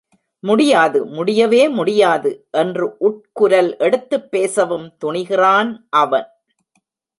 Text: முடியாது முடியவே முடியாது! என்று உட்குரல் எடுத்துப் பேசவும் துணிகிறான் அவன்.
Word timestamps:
முடியாது 0.43 1.05
முடியவே 1.05 1.69
முடியாது! 1.69 2.31
என்று 2.51 2.95
உட்குரல் 2.99 3.77
எடுத்துப் 3.77 4.31
பேசவும் 4.31 4.87
துணிகிறான் 5.05 5.71
அவன். 5.97 6.27